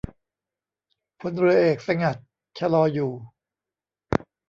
[1.19, 2.17] พลเรือเอกสงัด
[2.57, 3.11] ชลออยู่